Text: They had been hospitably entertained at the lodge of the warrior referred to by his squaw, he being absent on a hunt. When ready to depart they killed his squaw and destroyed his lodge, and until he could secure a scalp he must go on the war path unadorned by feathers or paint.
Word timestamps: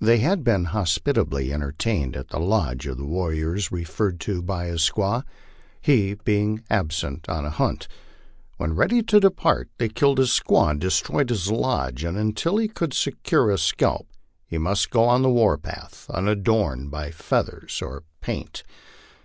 They 0.00 0.18
had 0.18 0.42
been 0.42 0.64
hospitably 0.74 1.52
entertained 1.52 2.16
at 2.16 2.30
the 2.30 2.40
lodge 2.40 2.88
of 2.88 2.96
the 2.98 3.04
warrior 3.06 3.56
referred 3.70 4.18
to 4.22 4.42
by 4.42 4.66
his 4.66 4.80
squaw, 4.80 5.22
he 5.80 6.14
being 6.14 6.64
absent 6.68 7.28
on 7.28 7.44
a 7.44 7.50
hunt. 7.50 7.86
When 8.56 8.74
ready 8.74 9.04
to 9.04 9.20
depart 9.20 9.70
they 9.78 9.88
killed 9.88 10.18
his 10.18 10.30
squaw 10.30 10.72
and 10.72 10.80
destroyed 10.80 11.30
his 11.30 11.48
lodge, 11.52 12.02
and 12.02 12.18
until 12.18 12.56
he 12.56 12.66
could 12.66 12.92
secure 12.92 13.52
a 13.52 13.56
scalp 13.56 14.08
he 14.48 14.58
must 14.58 14.90
go 14.90 15.04
on 15.04 15.22
the 15.22 15.30
war 15.30 15.56
path 15.56 16.10
unadorned 16.10 16.90
by 16.90 17.12
feathers 17.12 17.80
or 17.80 18.02
paint. 18.20 18.64